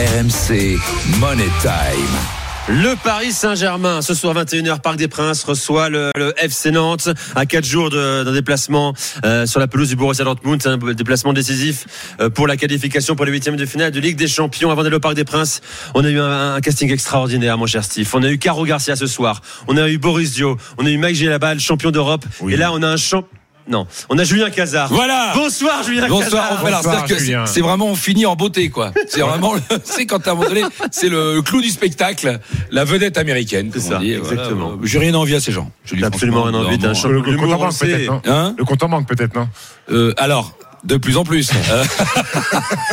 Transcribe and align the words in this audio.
RMC 0.00 0.78
Money 1.18 1.50
Time. 1.60 2.70
Le 2.70 2.94
Paris 3.04 3.32
Saint-Germain, 3.32 4.00
ce 4.00 4.14
soir 4.14 4.34
21h, 4.34 4.80
Parc 4.80 4.96
des 4.96 5.08
Princes, 5.08 5.44
reçoit 5.44 5.90
le, 5.90 6.10
le 6.16 6.32
FC 6.38 6.70
Nantes 6.70 7.10
à 7.36 7.44
4 7.44 7.66
jours 7.66 7.90
d'un 7.90 8.32
déplacement 8.32 8.94
euh, 9.26 9.44
sur 9.44 9.60
la 9.60 9.66
pelouse 9.66 9.90
du 9.90 9.96
Borussia 9.96 10.24
Dortmund, 10.24 10.66
un 10.66 10.78
déplacement 10.94 11.34
décisif 11.34 12.14
euh, 12.18 12.30
pour 12.30 12.46
la 12.46 12.56
qualification 12.56 13.14
pour 13.14 13.26
les 13.26 13.32
huitièmes 13.32 13.56
de 13.56 13.66
finale 13.66 13.90
de 13.90 14.00
Ligue 14.00 14.16
des 14.16 14.28
Champions. 14.28 14.70
Avant 14.70 14.84
d'aller 14.84 14.96
au 14.96 15.00
Parc 15.00 15.16
des 15.16 15.24
Princes, 15.24 15.60
on 15.94 16.02
a 16.02 16.08
eu 16.08 16.18
un, 16.18 16.54
un 16.54 16.60
casting 16.62 16.90
extraordinaire, 16.90 17.58
mon 17.58 17.66
cher 17.66 17.84
Steve. 17.84 18.08
On 18.14 18.22
a 18.22 18.30
eu 18.30 18.38
Caro 18.38 18.64
Garcia 18.64 18.96
ce 18.96 19.06
soir, 19.06 19.42
on 19.68 19.76
a 19.76 19.86
eu 19.86 19.98
Boris 19.98 20.32
Dio, 20.32 20.56
on 20.78 20.86
a 20.86 20.88
eu 20.88 20.96
Mike 20.96 21.16
Gélabal, 21.16 21.60
champion 21.60 21.90
d'Europe, 21.90 22.24
et 22.48 22.56
là 22.56 22.72
on 22.72 22.82
a 22.82 22.88
un 22.88 22.96
champ... 22.96 23.24
Non, 23.68 23.86
on 24.08 24.18
a 24.18 24.24
Julien 24.24 24.50
Cazard. 24.50 24.88
Voilà. 24.92 25.32
Bonsoir 25.34 25.82
Julien 25.82 26.08
Bonsoir, 26.08 26.42
Cazard. 26.48 26.60
voilà, 26.60 26.76
Bonsoir, 26.78 26.94
c'est-à-dire 26.96 27.16
que 27.16 27.22
Julien. 27.22 27.46
c'est- 27.46 27.60
vraiment 27.60 27.86
on 27.86 27.94
finit 27.94 28.26
en 28.26 28.34
beauté 28.34 28.68
quoi. 28.70 28.92
C'est 29.08 29.20
vraiment, 29.20 29.54
le- 29.54 29.60
c'est 29.84 30.06
quand 30.06 30.26
à 30.26 30.32
un 30.32 30.34
moment 30.34 30.48
donné, 30.48 30.64
c'est 30.90 31.08
le 31.08 31.40
clou 31.42 31.60
du 31.60 31.68
spectacle, 31.68 32.40
la 32.70 32.84
vedette 32.84 33.16
américaine. 33.18 33.70
C'est 33.72 33.80
ça, 33.80 33.98
dit, 33.98 34.14
voilà. 34.16 34.32
exactement. 34.34 34.72
J'ai 34.82 34.98
rien 34.98 35.14
envie 35.14 35.34
à 35.34 35.40
ces 35.40 35.52
gens. 35.52 35.70
Je 35.84 36.02
absolument 36.04 36.42
rien 36.44 36.54
envie 36.54 36.78
d'un 36.78 36.92
Le, 36.92 37.22
compte 37.22 37.52
en 37.52 37.58
banque 37.58 37.78
peut-être, 37.78 38.06
non 38.10 38.22
Hein 38.26 38.54
Le 38.58 38.64
compte 38.64 38.82
en 38.82 38.88
banque 38.88 39.06
peut-être, 39.08 39.34
non 39.34 39.48
Euh, 39.90 40.14
alors, 40.16 40.56
de 40.84 40.96
plus 40.96 41.16
en 41.16 41.24
plus. 41.24 41.50
Euh, 41.70 41.84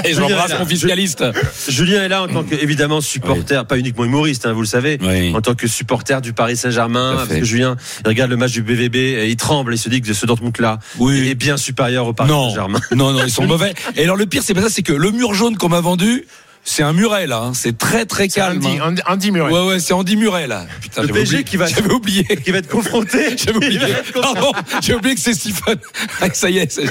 Et 0.03 0.13
j'embrasse 0.13 0.57
mon 0.59 0.65
fiscaliste. 0.65 1.23
Julien 1.67 2.03
est 2.03 2.09
là 2.09 2.21
en 2.23 2.27
tant 2.27 2.43
que 2.43 2.53
évidemment 2.55 3.01
supporter, 3.01 3.65
pas 3.65 3.77
uniquement 3.77 4.05
humoriste, 4.05 4.45
hein, 4.45 4.53
vous 4.53 4.61
le 4.61 4.67
savez, 4.67 4.97
Oui. 5.01 5.33
en 5.35 5.41
tant 5.41 5.55
que 5.55 5.67
supporter 5.67 6.21
du 6.21 6.33
Paris 6.33 6.57
Saint-Germain. 6.57 7.13
Parce 7.17 7.29
que 7.39 7.43
Julien, 7.45 7.75
il 8.05 8.07
regarde 8.07 8.29
le 8.29 8.37
match 8.37 8.51
du 8.51 8.61
BVB, 8.61 8.95
et 8.95 9.27
il 9.29 9.35
tremble, 9.35 9.73
il 9.73 9.77
se 9.77 9.89
dit 9.89 10.01
que 10.01 10.13
ce 10.13 10.25
Dortmund-là 10.25 10.79
Oui. 10.99 11.27
est 11.29 11.35
bien 11.35 11.57
supérieur 11.57 12.05
au 12.07 12.13
Paris 12.13 12.29
Saint-Germain. 12.29 12.79
non, 12.95 13.13
non, 13.13 13.23
ils 13.25 13.31
sont 13.31 13.45
mauvais. 13.47 13.73
Et 13.95 14.03
alors 14.03 14.15
le 14.17 14.25
pire, 14.25 14.43
c'est 14.45 14.53
pas 14.53 14.61
ça, 14.61 14.69
c'est 14.69 14.83
que 14.83 14.93
le 14.93 15.11
mur 15.11 15.33
jaune 15.33 15.57
qu'on 15.57 15.69
m'a 15.69 15.81
vendu, 15.81 16.25
c'est 16.69 16.83
un 16.83 16.93
muret 16.93 17.27
là. 17.27 17.41
hein. 17.43 17.51
C'est 17.53 17.77
très 17.77 18.05
très 18.05 18.27
calme. 18.27 18.57
Andy, 18.63 18.77
hein. 18.79 18.95
Andy, 19.07 19.31
Murray. 19.31 19.51
Ouais, 19.51 19.65
ouais, 19.67 19.79
c'est 19.79 19.93
Andy 19.93 20.15
Muret 20.17 20.47
là. 20.47 20.65
Putain, 20.81 21.01
Le 21.03 21.07
PSG 21.07 21.37
oublié- 21.37 21.43
qui 21.43 21.57
va- 21.57 21.65
J'avais 21.67 21.91
oublié. 21.93 22.23
Qui 22.23 22.51
va 22.51 22.57
être 22.59 22.67
confronté. 22.69 23.35
J'avais 23.37 23.57
oublié. 23.57 23.79
Pardon, 24.13 24.51
j'ai 24.81 24.93
oublié 24.95 25.15
que 25.15 25.21
c'est 25.21 25.33
Stephen. 25.33 25.77
Ah, 26.21 26.27
ça 26.33 26.49
y 26.49 26.57
est, 26.57 26.71
ça 26.71 26.81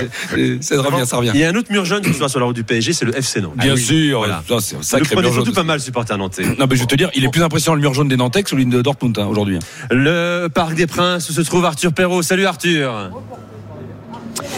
revient, 0.83 1.07
ça 1.07 1.17
revient. 1.17 1.33
Il 1.35 1.41
y 1.41 1.45
a 1.45 1.49
un 1.51 1.55
autre 1.55 1.71
mur 1.71 1.85
jaune 1.85 2.03
ce 2.05 2.13
soir 2.13 2.31
sur 2.31 2.39
la 2.41 2.47
route 2.47 2.55
du 2.57 2.65
PSG, 2.65 2.93
c'est 2.93 3.05
le 3.05 3.17
FC 3.17 3.41
Nantes. 3.41 3.57
Bien 3.57 3.77
sûr, 3.77 4.19
Voilà. 4.19 4.43
ça, 4.49 4.57
c'est 4.61 4.75
un 4.77 4.79
Le 4.79 4.85
sacré 4.85 5.05
prenez 5.15 5.23
mur 5.23 5.35
jaune. 5.35 5.45
surtout 5.45 5.55
pas 5.57 5.65
mal, 5.65 5.81
supporter 5.81 6.17
nantais. 6.17 6.45
Non, 6.59 6.67
mais 6.71 6.77
je 6.77 6.81
vais 6.81 6.87
te 6.87 6.95
dire, 6.95 7.11
il 7.15 7.25
est 7.25 7.29
plus 7.29 7.43
impressionnant 7.43 7.75
le 7.75 7.81
mur 7.83 7.93
jaune 7.95 8.09
des 8.09 8.17
Nantais 8.17 8.43
que 8.43 8.51
celui 8.51 8.67
de 8.67 8.81
Dortmund 8.83 9.19
hein, 9.19 9.27
aujourd'hui. 9.27 9.59
Le 9.91 10.49
Parc 10.49 10.75
des 10.75 10.87
Princes 10.87 11.29
où 11.29 11.33
se 11.33 11.41
trouve 11.43 11.65
Arthur 11.65 11.93
Perrault. 11.93 12.23
Salut 12.23 12.47
Arthur. 12.47 13.11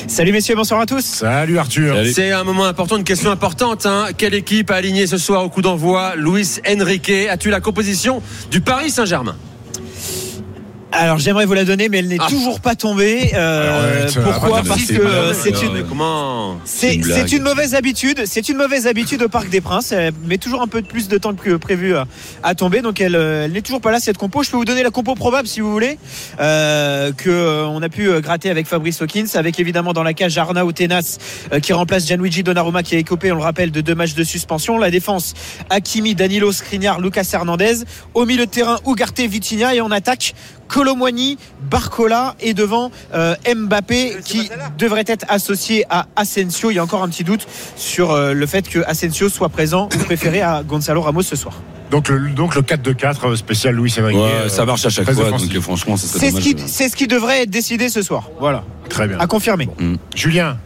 Salut 0.06 0.32
messieurs, 0.32 0.54
bonsoir 0.56 0.80
à 0.80 0.86
tous. 0.86 1.04
Salut 1.04 1.58
Arthur. 1.58 1.96
C'est 2.12 2.32
un 2.32 2.44
moment 2.44 2.64
important, 2.64 2.96
une 2.96 3.04
question 3.04 3.30
importante. 3.30 3.86
hein. 3.86 4.06
Quelle 4.16 4.34
équipe 4.34 4.70
a 4.70 4.74
aligné 4.76 5.06
ce 5.06 5.18
soir 5.18 5.44
au 5.44 5.48
coup 5.48 5.62
d'envoi? 5.62 6.14
Luis 6.16 6.60
Enrique 6.68 7.10
As-tu 7.30 7.50
la 7.50 7.60
composition 7.60 8.22
du 8.50 8.60
Paris 8.60 8.90
Saint-Germain? 8.90 9.36
Alors 10.90 11.18
j'aimerais 11.18 11.44
vous 11.44 11.52
la 11.52 11.64
donner, 11.64 11.88
mais 11.90 11.98
elle 11.98 12.08
n'est 12.08 12.16
Ah. 12.18 12.26
toujours 12.30 12.60
pas 12.60 12.74
tombée. 12.74 13.30
Euh, 13.34 14.00
Arrête, 14.00 14.18
pourquoi? 14.24 14.62
Parce 14.66 14.80
c'est 14.80 14.94
que 14.94 15.02
une 15.02 15.06
euh, 15.08 15.32
c'est 15.34 15.50
une 15.50 15.84
C'est 16.64 17.00
c'est 17.04 17.32
une 17.32 17.42
mauvaise 17.42 17.74
habitude. 17.74 18.22
C'est 18.24 18.48
une 18.48 18.56
mauvaise 18.56 18.86
habitude 18.86 19.22
au 19.22 19.28
Parc 19.28 19.50
des 19.50 19.60
Princes. 19.60 19.92
Elle 19.92 20.14
met 20.26 20.38
toujours 20.38 20.62
un 20.62 20.66
peu 20.66 20.80
plus 20.80 21.08
de 21.08 21.18
temps 21.18 21.34
que 21.34 21.56
prévu 21.56 21.94
à, 21.94 22.06
à 22.42 22.54
tomber, 22.54 22.80
donc 22.80 23.00
elle, 23.02 23.16
euh, 23.16 23.44
elle 23.44 23.52
n'est 23.52 23.60
toujours 23.60 23.82
pas 23.82 23.90
là 23.90 24.00
cette 24.00 24.16
compo. 24.16 24.42
Je 24.42 24.50
peux 24.50 24.56
vous 24.56 24.64
donner 24.64 24.82
la 24.82 24.90
compo 24.90 25.14
probable 25.14 25.46
si 25.46 25.60
vous 25.60 25.70
voulez, 25.70 25.98
euh, 26.40 27.12
que 27.12 27.28
euh, 27.28 27.66
on 27.66 27.82
a 27.82 27.88
pu 27.90 28.08
euh, 28.08 28.20
gratter 28.20 28.48
avec 28.48 28.66
Fabrice 28.66 29.02
Hawkins, 29.02 29.26
avec 29.34 29.60
évidemment 29.60 29.92
dans 29.92 30.02
la 30.02 30.14
cage 30.14 30.38
Arnaud 30.38 30.72
Tenas 30.72 31.18
euh, 31.52 31.60
qui 31.60 31.74
remplace 31.74 32.06
Gianluigi 32.06 32.42
Donnarumma 32.42 32.82
qui 32.82 32.96
a 32.96 32.98
écopé, 32.98 33.30
on 33.30 33.36
le 33.36 33.42
rappelle, 33.42 33.70
de 33.72 33.82
deux 33.82 33.94
matchs 33.94 34.14
de 34.14 34.24
suspension. 34.24 34.78
La 34.78 34.90
défense 34.90 35.34
Hakimi, 35.68 36.14
Danilo, 36.14 36.50
Skriniar, 36.50 36.98
Lucas 37.00 37.28
Hernandez. 37.32 37.84
Au 38.14 38.24
milieu 38.24 38.46
de 38.46 38.50
terrain 38.50 38.78
Ugarte, 38.86 39.20
Vitinha 39.20 39.74
et 39.74 39.80
en 39.82 39.90
attaque 39.90 40.34
Colomwani, 40.78 41.38
Barcola 41.68 42.36
et 42.40 42.54
devant 42.54 42.92
euh, 43.12 43.34
Mbappé 43.52 44.18
qui 44.24 44.48
devrait 44.78 45.02
être 45.08 45.26
associé 45.28 45.84
à 45.90 46.06
Asensio. 46.14 46.70
Il 46.70 46.74
y 46.74 46.78
a 46.78 46.84
encore 46.84 47.02
un 47.02 47.08
petit 47.08 47.24
doute 47.24 47.48
sur 47.74 48.12
euh, 48.12 48.32
le 48.32 48.46
fait 48.46 48.68
que 48.68 48.78
Asensio 48.86 49.28
soit 49.28 49.48
présent 49.48 49.88
ou 49.92 50.04
préféré 50.04 50.40
à 50.40 50.62
Gonzalo 50.62 51.02
Ramos 51.02 51.22
ce 51.22 51.34
soir. 51.34 51.54
Donc 51.90 52.08
le, 52.08 52.30
donc 52.30 52.54
le 52.54 52.62
4-2-4 52.62 53.34
spécial. 53.34 53.80
Ouais, 53.80 53.90
euh, 53.98 54.48
ça 54.48 54.64
marche 54.66 54.86
à 54.86 54.90
chaque 54.90 55.10
fois, 55.10 55.30
donc 55.30 55.40
euh, 55.52 55.60
franchement, 55.60 55.96
C'est 55.96 56.30
ce, 56.30 56.36
qui, 56.40 56.54
c'est 56.66 56.88
ce 56.88 56.94
qui 56.94 57.08
devrait 57.08 57.42
être 57.42 57.50
décidé 57.50 57.88
ce 57.88 58.02
soir. 58.02 58.30
Voilà, 58.38 58.62
Très 58.88 59.08
bien. 59.08 59.18
à 59.18 59.26
confirmer. 59.26 59.68
Julien, 60.14 60.58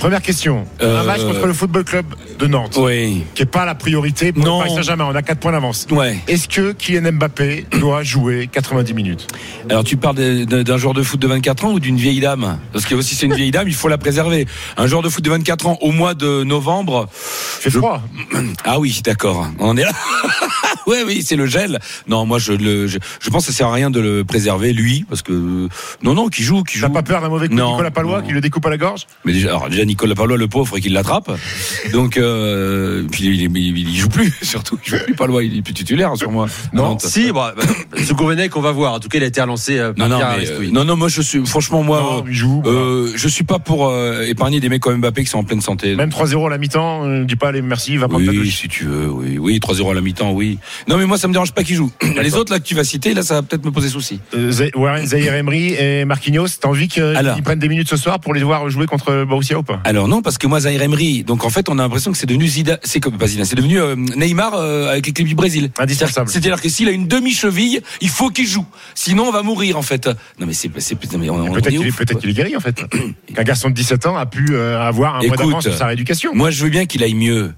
première 0.00 0.22
question. 0.22 0.66
Euh, 0.82 1.00
Un 1.00 1.04
match 1.04 1.20
contre 1.22 1.46
le 1.46 1.52
Football 1.52 1.84
Club 1.84 2.06
de 2.38 2.46
Nantes, 2.46 2.76
Oui, 2.80 3.22
qui 3.34 3.42
n'est 3.42 3.46
pas 3.46 3.64
la 3.64 3.74
priorité 3.74 4.32
pour 4.32 4.44
Non. 4.44 4.58
le 4.58 4.64
Paris 4.64 4.74
Saint-Germain. 4.76 5.06
On 5.10 5.14
a 5.14 5.22
4 5.22 5.38
points 5.38 5.52
d'avance. 5.52 5.86
ouais. 5.90 6.18
Est-ce 6.26 6.48
que 6.48 6.72
Kylian 6.72 7.12
Mbappé 7.12 7.66
doit 7.78 8.02
jouer 8.02 8.48
90 8.50 8.94
minutes? 8.94 9.26
Alors 9.68 9.84
tu 9.84 9.96
parles 9.96 10.16
d'un 10.46 10.76
joueur 10.78 10.94
de 10.94 11.02
foot 11.02 11.20
de 11.20 11.26
24 11.28 11.64
ans 11.66 11.72
ou 11.72 11.80
d'une 11.80 11.96
vieille 11.96 12.20
dame? 12.20 12.58
Parce 12.72 12.86
que 12.86 13.00
si 13.02 13.14
c'est 13.14 13.26
une 13.26 13.34
vieille 13.34 13.50
dame, 13.50 13.68
il 13.68 13.74
faut 13.74 13.88
la 13.88 13.98
préserver. 13.98 14.46
Un 14.76 14.86
joueur 14.86 15.02
de 15.02 15.08
foot 15.08 15.22
de 15.24 15.30
24 15.30 15.66
ans 15.66 15.78
au 15.82 15.92
mois 15.92 16.14
de 16.14 16.42
novembre. 16.44 17.06
fait 17.12 17.70
Je- 17.70 17.78
froid. 17.78 18.02
Ah 18.64 18.78
oui, 18.80 19.00
d'accord. 19.04 19.46
On 19.58 19.76
est 19.76 19.84
là. 19.84 19.92
oui, 20.86 20.96
oui, 21.06 21.22
c'est 21.24 21.36
le 21.36 21.46
gel. 21.46 21.78
Non, 22.08 22.24
moi 22.26 22.38
je 22.38 22.52
le, 22.52 22.86
je, 22.86 22.98
je 23.20 23.30
pense 23.30 23.46
que 23.46 23.52
ça 23.52 23.58
sert 23.58 23.66
à 23.68 23.72
rien 23.72 23.90
de 23.90 24.00
le 24.00 24.24
préserver 24.24 24.72
lui, 24.72 25.04
parce 25.08 25.22
que 25.22 25.68
non, 26.02 26.14
non, 26.14 26.28
qui 26.28 26.42
joue, 26.42 26.62
qui 26.62 26.78
joue. 26.78 26.86
T'as 26.86 26.92
pas 26.92 27.02
peur 27.02 27.20
d'un 27.20 27.28
mauvais 27.28 27.48
coup 27.48 27.54
de 27.54 27.58
Non, 27.60 27.72
Nicolas 27.72 27.90
Palois 27.90 28.20
non. 28.20 28.26
qui 28.26 28.32
le 28.32 28.40
découpe 28.40 28.64
à 28.66 28.70
la 28.70 28.76
gorge? 28.76 29.06
Mais 29.24 29.32
déjà, 29.32 29.48
alors 29.50 29.68
déjà 29.68 29.84
Nicolas 29.90 30.14
Palois, 30.14 30.36
le 30.36 30.46
pauvre, 30.46 30.76
et 30.78 30.80
qu'il 30.80 30.92
l'attrape. 30.92 31.30
Donc, 31.92 32.16
euh, 32.16 33.02
puis 33.10 33.24
il, 33.24 33.42
il, 33.42 33.56
il, 33.56 33.88
il 33.88 33.96
joue 33.96 34.08
plus, 34.08 34.32
surtout. 34.42 34.78
Il 34.86 34.90
joue 34.90 35.04
plus 35.04 35.14
Palois, 35.14 35.42
il 35.42 35.56
est 35.58 35.62
plus 35.62 35.74
titulaire 35.74 36.16
sur 36.16 36.30
moi. 36.30 36.46
Non. 36.72 36.96
Si, 37.00 37.32
bon, 37.32 37.40
bah, 37.40 37.54
ce 38.04 38.12
Gourvenec, 38.14 38.56
on 38.56 38.60
va 38.60 38.70
voir. 38.72 38.94
En 38.94 39.00
tout 39.00 39.08
cas, 39.08 39.18
il 39.18 39.24
a 39.24 39.26
été 39.26 39.40
relancé 39.40 39.78
euh, 39.78 39.92
par 39.92 40.08
Non, 40.08 40.18
non, 40.18 40.24
mais, 40.38 40.48
euh, 40.48 40.68
non, 40.70 40.84
non, 40.84 40.96
moi 40.96 41.08
je 41.08 41.20
suis, 41.22 41.44
franchement, 41.44 41.82
moi, 41.82 42.22
Non, 42.24 42.32
joue. 42.32 42.60
voilà. 42.62 42.78
euh, 42.78 43.12
je 43.16 43.28
suis 43.28 43.44
pas 43.44 43.58
pour 43.58 43.88
euh, 43.88 44.22
épargner 44.22 44.60
des 44.60 44.68
mecs 44.68 44.80
comme 44.82 44.98
Mbappé 45.00 45.24
qui 45.24 45.30
sont 45.30 45.38
en 45.38 45.44
pleine 45.44 45.60
santé. 45.60 45.96
Même 45.96 46.10
3-0 46.10 46.46
à 46.46 46.50
la 46.50 46.58
mi-temps, 46.58 47.04
euh, 47.06 47.24
dis 47.24 47.36
pas 47.36 47.48
allez 47.48 47.62
merci, 47.62 47.96
va 47.96 48.06
prendre 48.08 48.24
ta 48.24 48.30
Oui, 48.30 48.50
si 48.50 48.68
tu 48.68 48.84
veux, 48.84 49.08
oui, 49.10 49.38
oui, 49.38 49.58
3-0 49.58 49.90
à 49.90 49.94
la 49.94 50.00
mi-temps, 50.00 50.30
oui. 50.32 50.58
Non, 50.88 50.96
mais 50.98 51.06
moi, 51.06 51.18
ça 51.18 51.26
me 51.26 51.32
dérange 51.32 51.52
pas 51.52 51.64
qu'ils 51.64 51.76
jouent. 51.76 51.92
Les 52.22 52.34
autres, 52.36 52.52
là, 52.52 52.60
que 52.60 52.64
tu 52.64 52.74
vas 52.74 52.84
citer, 52.84 53.12
là, 53.14 53.22
ça 53.22 53.34
va 53.34 53.42
peut-être 53.42 53.64
me 53.64 53.70
poser 53.72 53.88
souci. 53.88 54.20
Euh, 54.34 54.52
Warren 54.76 55.04
Zahir 55.06 55.34
Emery 55.34 55.74
et 55.74 56.04
Marquinhos, 56.04 56.46
t'as 56.60 56.68
envie 56.68 56.86
qu'ils 56.88 57.02
prennent 57.44 57.58
des 57.58 57.68
minutes 57.68 57.88
ce 57.88 57.96
soir 57.96 58.20
pour 58.20 58.34
les 58.34 58.42
voir 58.42 58.68
jouer 58.70 58.86
contre 58.86 59.24
Borussia 59.24 59.58
ou 59.58 59.62
pas? 59.62 59.79
Alors 59.84 60.08
non, 60.08 60.22
parce 60.22 60.38
que 60.38 60.46
moi, 60.46 60.60
Zaire 60.60 60.82
Emery, 60.82 61.24
donc 61.24 61.44
en 61.44 61.50
fait, 61.50 61.68
on 61.68 61.78
a 61.78 61.82
l'impression 61.82 62.12
que 62.12 62.18
c'est 62.18 62.26
devenu 62.26 62.46
Zidane, 62.46 62.78
c'est 62.82 63.00
comme, 63.00 63.16
pas 63.16 63.26
Zidane, 63.26 63.46
c'est 63.46 63.56
devenu 63.56 63.80
euh, 63.80 63.96
Neymar 63.96 64.54
euh, 64.54 64.90
avec 64.90 65.06
l'équipe 65.06 65.26
du 65.26 65.34
Brésil. 65.34 65.70
Indispensable. 65.78 66.28
C'est-à-dire 66.28 66.60
que 66.60 66.68
s'il 66.68 66.88
a 66.88 66.92
une 66.92 67.08
demi-cheville, 67.08 67.80
il 68.00 68.08
faut 68.08 68.30
qu'il 68.30 68.46
joue. 68.46 68.66
Sinon, 68.94 69.24
on 69.24 69.32
va 69.32 69.42
mourir, 69.42 69.78
en 69.78 69.82
fait. 69.82 70.06
Non, 70.38 70.46
mais 70.46 70.52
c'est, 70.52 70.68
Peut-être 70.68 71.68
qu'il 71.68 71.86
est, 71.86 72.20
qu'il 72.20 72.30
est 72.30 72.34
guéri 72.34 72.56
en 72.56 72.60
fait. 72.60 72.82
Qu'un 73.34 73.42
garçon 73.42 73.70
de 73.70 73.74
17 73.74 74.06
ans 74.06 74.16
a 74.16 74.26
pu 74.26 74.48
euh, 74.50 74.80
avoir 74.80 75.16
un 75.16 75.18
mois 75.18 75.26
Écoute, 75.26 75.38
d'avance 75.38 75.62
sur 75.64 75.74
sa 75.74 75.86
rééducation. 75.86 76.32
Moi, 76.34 76.50
je 76.50 76.62
veux 76.62 76.70
bien 76.70 76.86
qu'il 76.86 77.02
aille 77.02 77.14
mieux. 77.14 77.52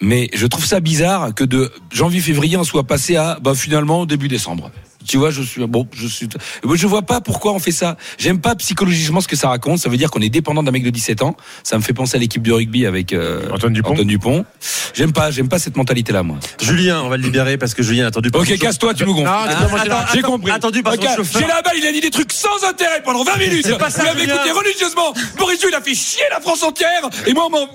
Mais 0.00 0.28
je 0.34 0.46
trouve 0.46 0.64
ça 0.64 0.80
bizarre 0.80 1.32
que 1.32 1.44
de 1.44 1.70
janvier-février, 1.92 2.56
on 2.56 2.64
soit 2.64 2.84
passé 2.84 3.16
à, 3.16 3.38
bah, 3.40 3.54
finalement, 3.54 4.04
début 4.04 4.28
décembre. 4.28 4.70
Tu 5.06 5.16
vois, 5.16 5.30
je 5.30 5.42
suis 5.42 5.66
bon, 5.66 5.86
je 5.94 6.06
suis. 6.06 6.28
Je 6.74 6.86
vois 6.86 7.02
pas 7.02 7.20
pourquoi 7.20 7.52
on 7.52 7.58
fait 7.58 7.70
ça. 7.72 7.96
J'aime 8.18 8.40
pas 8.40 8.54
psychologiquement 8.54 9.20
ce 9.20 9.28
que 9.28 9.36
ça 9.36 9.48
raconte. 9.48 9.78
Ça 9.78 9.88
veut 9.88 9.96
dire 9.96 10.10
qu'on 10.10 10.20
est 10.20 10.28
dépendant 10.28 10.62
d'un 10.62 10.70
mec 10.70 10.82
de 10.82 10.90
17 10.90 11.22
ans. 11.22 11.36
Ça 11.62 11.76
me 11.76 11.82
fait 11.82 11.92
penser 11.92 12.16
à 12.16 12.20
l'équipe 12.20 12.42
de 12.42 12.52
rugby 12.52 12.86
avec 12.86 13.12
euh, 13.12 13.48
Antoine 13.52 13.72
Dupont. 13.72 13.92
Antoine 13.92 14.06
Dupont. 14.06 14.44
J'aime 14.94 15.12
pas, 15.12 15.30
j'aime 15.30 15.48
pas 15.48 15.58
cette 15.58 15.76
mentalité-là, 15.76 16.22
moi. 16.22 16.38
Julien, 16.60 17.02
on 17.02 17.08
va 17.08 17.16
le 17.16 17.22
libérer 17.24 17.56
parce 17.58 17.74
que 17.74 17.82
Julien 17.82 18.04
a 18.04 18.08
attendu. 18.08 18.30
Ok, 18.34 18.56
casse-toi, 18.58 18.94
tu 18.94 19.04
nous 19.04 19.14
gonfles. 19.14 19.28
Attends, 19.28 19.96
J'ai 20.12 20.22
compris. 20.22 20.50
attendu 20.52 20.82
par 20.82 20.94
son 20.94 21.00
Ok, 21.00 21.08
chauffeur. 21.16 21.40
J'ai 21.42 21.48
la 21.48 21.62
balle, 21.62 21.74
il 21.78 21.86
a 21.86 21.92
dit 21.92 22.00
des 22.00 22.10
trucs 22.10 22.32
sans 22.32 22.62
intérêt 22.68 23.02
pendant 23.04 23.24
20 23.24 23.36
minutes. 23.38 23.66
C'est 23.66 23.78
pas 23.78 23.90
ça, 23.90 24.00
Vous 24.00 24.06
l'avez 24.06 24.24
écouté 24.24 24.50
religieusement. 24.52 25.12
Boris 25.38 25.58
il 25.68 25.74
a 25.74 25.80
fait 25.80 25.94
chier 25.94 26.22
la 26.30 26.40
France 26.40 26.62
entière. 26.62 27.08
Et 27.26 27.32
moi, 27.32 27.44
on 27.46 27.50
m'en- 27.50 27.68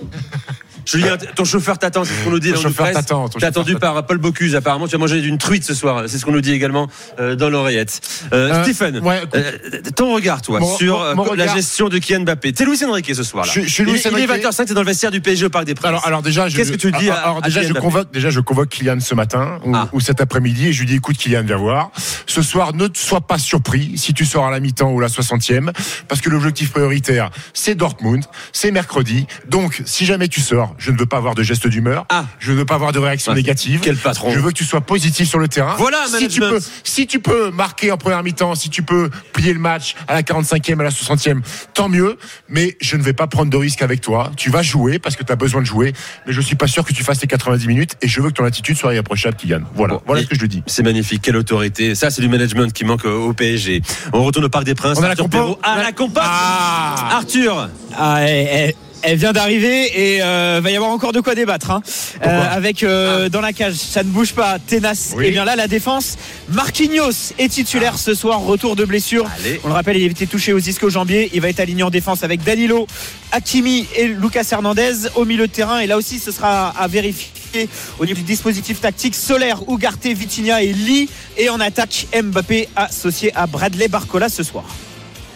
Julien, 0.87 1.17
ton 1.35 1.43
chauffeur 1.45 1.77
t'attend, 1.77 2.03
c'est 2.05 2.13
ce 2.13 2.23
qu'on 2.23 2.31
nous 2.31 2.39
dit 2.39 2.49
Ton 2.49 2.55
dans 2.55 2.61
chauffeur 2.61 2.85
presse. 2.85 2.95
t'attend, 2.95 3.27
T'es 3.29 3.45
attendu 3.45 3.75
par 3.75 4.05
Paul 4.05 4.17
Bocuse, 4.17 4.55
apparemment. 4.55 4.87
Tu 4.87 4.95
as 4.95 4.99
mangé 4.99 5.21
d'une 5.21 5.37
truite 5.37 5.63
ce 5.63 5.73
soir. 5.73 6.03
C'est 6.07 6.17
ce 6.17 6.25
qu'on 6.25 6.31
nous 6.31 6.41
dit 6.41 6.53
également 6.53 6.87
euh, 7.19 7.35
dans 7.35 7.49
l'oreillette. 7.49 7.99
Euh, 8.33 8.47
Euh, 8.53 8.63
Stephen, 8.63 8.99
ouais, 8.99 9.21
euh, 9.35 9.51
ton 9.95 10.13
regard, 10.13 10.41
toi, 10.41 10.59
Mon- 10.59 10.77
sur 10.77 10.97
mon- 10.99 11.03
euh, 11.03 11.15
mon 11.15 11.23
la 11.25 11.29
regard. 11.31 11.55
gestion 11.55 11.89
de 11.89 11.97
Kylian 11.97 12.21
Mbappé. 12.21 12.53
T'es 12.53 12.63
Louis 12.65 12.79
Enrique 12.85 13.13
ce 13.13 13.23
soir-là. 13.23 13.51
Je- 13.53 13.61
je 13.61 13.67
suis 13.67 13.83
Luis 13.83 13.99
Il 13.99 14.07
est 14.07 14.13
Enrique. 14.13 14.27
20h05, 14.29 14.65
t'es 14.67 14.73
dans 14.73 14.81
le 14.81 14.87
vestiaire 14.87 15.11
du 15.11 15.19
PSG 15.21 15.45
au 15.45 15.49
Parc 15.49 15.65
des 15.65 15.75
Princes. 15.75 15.89
Alors, 15.89 16.05
alors 16.07 16.21
déjà, 16.21 16.47
je, 16.47 16.55
Qu'est-ce 16.55 16.71
que 16.71 16.77
tu 16.77 16.91
dis 16.91 17.09
alors, 17.09 17.17
à- 17.17 17.21
alors 17.23 17.41
déjà, 17.41 17.61
je 17.63 17.73
convoque, 17.73 18.11
déjà, 18.13 18.29
je 18.29 18.39
convoque 18.39 18.69
Kylian 18.69 18.99
ce 19.01 19.13
matin 19.15 19.59
ou, 19.65 19.75
Ah. 19.75 19.89
ou 19.91 19.99
cet 19.99 20.21
après-midi 20.21 20.67
et 20.67 20.73
je 20.73 20.79
lui 20.79 20.85
dis 20.87 20.95
écoute, 20.95 21.17
Kylian, 21.17 21.43
viens 21.43 21.57
voir. 21.57 21.91
Ce 22.27 22.41
soir, 22.41 22.73
ne 22.73 22.87
te 22.87 22.97
sois 22.97 23.21
pas 23.21 23.37
surpris 23.37 23.97
si 23.97 24.13
tu 24.13 24.25
sors 24.25 24.45
à 24.45 24.51
la 24.51 24.59
mi-temps 24.59 24.91
ou 24.91 24.99
la 24.99 25.09
60e, 25.09 25.71
parce 26.07 26.21
que 26.21 26.29
l'objectif 26.29 26.71
prioritaire, 26.71 27.29
c'est 27.53 27.75
Dortmund, 27.75 28.23
c'est 28.53 28.71
mercredi. 28.71 29.27
Donc, 29.49 29.81
si 29.85 30.05
jamais 30.05 30.27
tu 30.29 30.39
sors, 30.41 30.75
je 30.77 30.91
ne 30.91 30.97
veux 30.97 31.05
pas 31.05 31.17
avoir 31.17 31.35
de 31.35 31.43
gestes 31.43 31.67
d'humeur. 31.67 32.05
Ah. 32.09 32.25
Je 32.39 32.51
ne 32.51 32.57
veux 32.57 32.65
pas 32.65 32.75
avoir 32.75 32.91
de 32.91 32.99
réaction 32.99 33.31
Ah, 33.31 33.35
négative. 33.35 33.79
quel 33.83 33.97
patron. 33.97 34.31
Je 34.31 34.39
veux 34.39 34.49
que 34.51 34.55
tu 34.57 34.63
sois 34.65 34.81
positif 34.81 35.27
sur 35.27 35.39
le 35.39 35.47
terrain. 35.47 35.75
Voilà, 35.77 36.03
un 36.03 36.17
si 36.17 36.27
tu 36.27 36.39
peux, 36.39 36.59
si 36.83 37.07
tu 37.07 37.19
peux 37.19 37.51
marquer 37.51 37.91
en 37.91 37.97
première 37.97 38.23
mi-temps, 38.23 38.55
si 38.55 38.69
tu 38.69 38.83
peux 38.83 39.09
plier 39.33 39.53
le 39.53 39.59
match 39.59 39.95
à 40.07 40.13
la 40.13 40.21
45e, 40.23 40.79
à 40.79 40.83
la 40.83 40.89
60e, 40.89 41.41
tant 41.73 41.89
mieux. 41.89 42.17
Mais 42.49 42.77
je 42.81 42.95
ne 42.97 43.01
vais 43.03 43.13
pas 43.13 43.27
prendre 43.27 43.49
de 43.51 43.57
risques 43.57 43.81
avec 43.81 44.01
toi. 44.01 44.31
Tu 44.37 44.49
vas 44.49 44.61
jouer 44.61 44.99
parce 44.99 45.15
que 45.15 45.23
tu 45.23 45.31
as 45.31 45.35
besoin 45.35 45.61
de 45.61 45.65
jouer. 45.67 45.93
Mais 46.25 46.33
je 46.33 46.41
suis 46.41 46.55
pas 46.55 46.67
sûr 46.67 46.83
que 46.85 46.93
tu 46.93 47.03
fasses 47.03 47.21
les 47.21 47.27
90 47.27 47.67
minutes 47.67 47.95
et 48.01 48.07
je 48.07 48.21
veux 48.21 48.29
que 48.29 48.35
ton 48.35 48.45
attitude 48.45 48.77
soit 48.77 48.93
irréprochable, 48.93 49.35
Kylian. 49.37 49.61
Voilà. 49.75 49.95
Bon, 49.95 50.01
voilà 50.05 50.21
ce 50.23 50.27
que 50.27 50.35
je 50.35 50.41
te 50.41 50.45
dis. 50.45 50.63
C'est 50.67 50.83
magnifique, 50.83 51.21
quelle 51.21 51.37
autorité. 51.37 51.95
Ça, 51.95 52.09
c'est 52.09 52.21
du 52.21 52.29
management 52.29 52.71
qui 52.73 52.85
manque 52.85 53.05
au 53.05 53.33
PSG. 53.33 53.81
On 54.13 54.23
retourne 54.23 54.45
au 54.45 54.49
Parc 54.49 54.65
des 54.65 54.75
Princes. 54.75 54.97
On 54.99 55.03
a 55.03 55.05
la 55.05 55.11
Arthur 55.11 55.23
compo. 55.29 55.59
Ah, 55.63 55.81
la 55.83 55.91
compote 55.91 56.23
Ah. 56.25 57.09
Arthur 57.17 57.69
Ah, 57.97 58.21
elle, 58.21 58.47
elle- 58.51 58.73
elle 59.03 59.17
vient 59.17 59.33
d'arriver 59.33 60.15
et 60.15 60.21
euh, 60.21 60.59
va 60.63 60.71
y 60.71 60.75
avoir 60.75 60.91
encore 60.91 61.11
de 61.13 61.19
quoi 61.19 61.35
débattre. 61.35 61.71
hein. 61.71 61.81
Euh, 62.25 62.43
avec 62.51 62.83
euh, 62.83 63.29
dans 63.29 63.41
la 63.41 63.53
cage, 63.53 63.75
ça 63.75 64.03
ne 64.03 64.09
bouge 64.09 64.33
pas, 64.33 64.57
tenace. 64.59 65.13
Oui. 65.15 65.25
Et 65.27 65.31
bien 65.31 65.45
là, 65.45 65.55
la 65.55 65.67
défense. 65.67 66.17
Marquinhos 66.49 67.33
est 67.37 67.49
titulaire 67.49 67.97
ce 67.97 68.13
soir, 68.13 68.39
retour 68.41 68.75
de 68.75 68.85
blessure. 68.85 69.25
Allez. 69.39 69.61
On 69.63 69.67
le 69.67 69.73
rappelle, 69.73 69.97
il 69.97 70.03
avait 70.03 70.11
été 70.11 70.27
touché 70.27 70.53
aux 70.53 70.59
ischio-jambiers. 70.59 71.29
Il 71.33 71.41
va 71.41 71.49
être 71.49 71.59
aligné 71.59 71.83
en 71.83 71.89
défense 71.89 72.23
avec 72.23 72.43
Danilo, 72.43 72.87
Hakimi 73.31 73.87
et 73.95 74.07
Lucas 74.07 74.47
Hernandez 74.51 74.93
au 75.15 75.25
milieu 75.25 75.47
de 75.47 75.51
terrain. 75.51 75.79
Et 75.79 75.87
là 75.87 75.97
aussi, 75.97 76.19
ce 76.19 76.31
sera 76.31 76.69
à 76.69 76.87
vérifier 76.87 77.69
au 77.99 78.05
niveau 78.05 78.17
du 78.17 78.23
dispositif 78.23 78.81
tactique. 78.81 79.15
Solaire, 79.15 79.59
Ugarte, 79.69 80.05
Vitinha 80.07 80.61
et 80.63 80.73
Lee. 80.73 81.09
Et 81.37 81.49
en 81.49 81.59
attaque, 81.59 82.07
Mbappé 82.21 82.67
associé 82.75 83.31
à 83.35 83.47
Bradley 83.47 83.87
Barcola 83.87 84.29
ce 84.29 84.43
soir. 84.43 84.65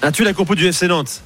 As-tu 0.02 0.24
la 0.24 0.34
compo 0.34 0.56
du 0.56 0.66
FC 0.68 0.88
Nantes? 0.88 1.22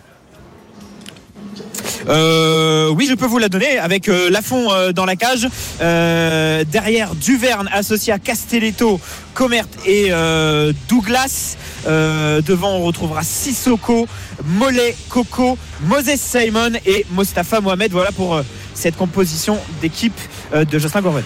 Euh, 2.07 2.89
oui, 2.89 3.07
je 3.09 3.15
peux 3.15 3.25
vous 3.25 3.39
la 3.39 3.49
donner 3.49 3.77
avec 3.77 4.09
euh, 4.09 4.29
Lafont 4.29 4.71
euh, 4.71 4.91
dans 4.91 5.05
la 5.05 5.15
cage. 5.15 5.47
Euh, 5.81 6.63
derrière, 6.63 7.15
Duverne 7.15 7.69
associé 7.71 8.13
à 8.13 8.19
Castelletto, 8.19 8.99
Comert 9.33 9.65
et 9.85 10.07
euh, 10.11 10.73
Douglas. 10.87 11.57
Devant, 11.85 12.77
on 12.77 12.83
retrouvera 12.83 13.21
Sissoko, 13.21 14.07
Mollet, 14.43 14.95
Coco, 15.09 15.55
Moses 15.81 16.15
Simon 16.15 16.71
et 16.85 17.05
Mostafa 17.11 17.61
Mohamed. 17.61 17.91
Voilà 17.91 18.11
pour 18.11 18.41
cette 18.73 18.97
composition 18.97 19.59
d'équipe 19.81 20.19
de 20.53 20.79
Jocelyn 20.79 21.01
Gourven. 21.01 21.23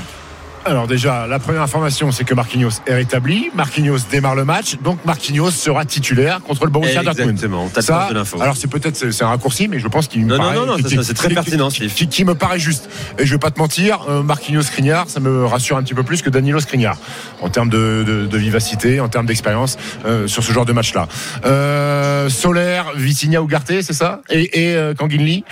Alors 0.66 0.88
déjà, 0.88 1.26
la 1.26 1.40
première 1.40 1.62
information, 1.64 2.12
c'est 2.12 2.26
que 2.26 2.34
Marquinhos 2.36 2.70
est 2.86 2.94
rétabli. 2.94 3.50
Marquinhos 3.56 3.98
démarre 4.12 4.36
le 4.36 4.46
match, 4.46 4.76
donc 4.84 5.04
Marquinhos 5.06 5.52
sera 5.52 5.86
titulaire 5.86 6.42
contre 6.42 6.66
le 6.66 6.70
Borussia 6.72 7.02
Dortmund. 7.02 7.30
Exactement, 7.32 7.70
Ça, 7.80 8.08
de 8.10 8.14
l'info. 8.14 8.40
alors 8.42 8.56
c'est 8.58 8.68
peut-être 8.70 9.10
c'est 9.12 9.24
un 9.24 9.30
raccourci, 9.30 9.68
mais 9.68 9.80
je 9.80 9.88
pense 9.88 10.08
qu'il 10.08 10.26
me 10.26 10.28
Non, 10.28 10.36
non, 10.38 10.44
paraît- 10.44 10.56
non, 10.58 10.66
non, 10.66 10.76
qui- 10.78 11.00
c'est 11.04 11.14
très 11.14 11.30
pertinent, 11.30 11.70
qui, 11.70 11.88
qui- 11.88 12.08
qui 12.08 12.26
me 12.26 12.36
paraît 12.36 12.60
juste. 12.60 12.90
Et 13.18 13.26
je 13.26 13.32
vais 13.34 13.40
pas 13.40 13.52
te 13.52 13.60
mentir, 13.60 14.00
euh, 14.10 14.22
Marquinhos 14.22 14.62
Skriniar, 14.64 15.06
ça 15.10 15.20
me 15.22 15.46
rassure 15.46 15.78
un 15.78 15.82
petit 15.84 15.94
peu 15.96 16.04
plus 16.04 16.22
que 16.22 16.30
Danilo 16.30 16.60
Skriniar 16.60 16.98
en 17.42 17.50
termes 17.50 17.70
de, 17.70 18.04
de- 18.06 18.26
de 18.28 18.38
vivacité, 18.38 19.00
en 19.00 19.08
termes 19.10 19.26
d'expérience 19.26 19.78
euh, 20.06 20.28
sur 20.28 20.44
ce 20.44 20.52
genre 20.52 20.66
de 20.66 20.74
match-là. 20.74 21.08
Euh, 21.46 22.30
Solaire, 22.30 22.92
Vitinha 22.96 23.40
Ugarte, 23.42 23.82
c'est 23.82 23.94
ça? 23.94 24.22
Et, 24.30 24.66
et 24.72 24.76
euh, 24.76 24.94
Kanginli 24.94 25.44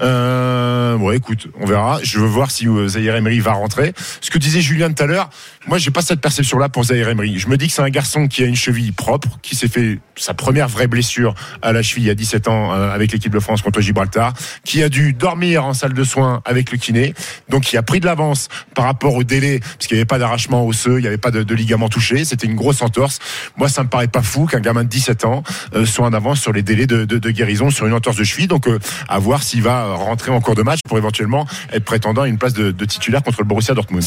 euh, 0.00 0.96
bon, 0.96 1.10
écoute, 1.10 1.48
on 1.60 1.66
verra. 1.66 1.98
Je 2.02 2.18
veux 2.18 2.26
voir 2.26 2.50
si 2.50 2.68
euh, 2.68 2.88
Zaire 2.88 3.16
Emery 3.16 3.40
va 3.40 3.52
rentrer. 3.52 3.92
Ce 4.20 4.30
que 4.30 4.38
disait 4.38 4.60
Julien 4.60 4.92
tout 4.92 5.02
à 5.02 5.06
l'heure, 5.06 5.30
moi, 5.66 5.78
j'ai 5.78 5.90
pas 5.90 6.02
cette 6.02 6.20
perception-là 6.20 6.68
pour 6.68 6.84
Zaire 6.84 7.08
Emery. 7.08 7.38
Je 7.38 7.48
me 7.48 7.56
dis 7.56 7.68
que 7.68 7.72
c'est 7.72 7.82
un 7.82 7.90
garçon 7.90 8.28
qui 8.28 8.42
a 8.42 8.46
une 8.46 8.56
cheville 8.56 8.92
propre, 8.92 9.38
qui 9.42 9.56
s'est 9.56 9.68
fait 9.68 9.98
sa 10.16 10.34
première 10.34 10.68
vraie 10.68 10.86
blessure 10.86 11.34
à 11.62 11.72
la 11.72 11.82
cheville 11.82 12.10
a 12.10 12.14
17 12.14 12.48
ans 12.48 12.72
euh, 12.72 12.90
avec 12.90 13.12
l'équipe 13.12 13.32
de 13.32 13.40
France 13.40 13.62
contre 13.62 13.80
Gibraltar, 13.80 14.32
qui 14.64 14.82
a 14.82 14.88
dû 14.88 15.12
dormir 15.12 15.64
en 15.64 15.74
salle 15.74 15.92
de 15.92 16.04
soins 16.04 16.42
avec 16.44 16.70
le 16.72 16.78
kiné, 16.78 17.14
donc 17.48 17.64
qui 17.64 17.76
a 17.76 17.82
pris 17.82 18.00
de 18.00 18.06
l'avance 18.06 18.48
par 18.74 18.84
rapport 18.84 19.14
au 19.14 19.24
délai, 19.24 19.60
parce 19.60 19.86
qu'il 19.86 19.96
n'y 19.96 20.00
avait 20.00 20.06
pas 20.06 20.18
d'arrachement 20.18 20.66
osseux, 20.66 20.98
il 20.98 21.02
n'y 21.02 21.08
avait 21.08 21.18
pas 21.18 21.30
de, 21.30 21.42
de 21.42 21.54
ligament 21.54 21.88
touché, 21.88 22.24
c'était 22.24 22.46
une 22.46 22.54
grosse 22.54 22.82
entorse. 22.82 23.18
Moi, 23.56 23.68
ça 23.68 23.82
me 23.82 23.88
paraît 23.88 24.08
pas 24.08 24.22
fou 24.22 24.46
qu'un 24.46 24.60
gamin 24.60 24.84
de 24.84 24.88
17 24.88 25.24
ans 25.24 25.42
euh, 25.74 25.84
soit 25.84 26.06
en 26.06 26.12
avance 26.12 26.40
sur 26.40 26.52
les 26.52 26.62
délais 26.62 26.86
de, 26.86 27.30
guérison 27.30 27.70
sur 27.70 27.86
une 27.86 27.92
entorse 27.92 28.16
de 28.16 28.24
cheville. 28.24 28.46
Donc, 28.46 28.68
à 29.08 29.18
voir 29.18 29.42
s'il 29.42 29.62
va 29.62 29.85
rentrer 29.94 30.30
en 30.30 30.40
cours 30.40 30.54
de 30.54 30.62
match 30.62 30.80
pour 30.86 30.98
éventuellement 30.98 31.46
être 31.72 31.84
prétendant 31.84 32.22
à 32.22 32.28
une 32.28 32.38
place 32.38 32.52
de, 32.52 32.72
titulaire 32.84 33.22
contre 33.22 33.40
le 33.40 33.46
Borussia 33.46 33.74
Dortmund. 33.74 34.04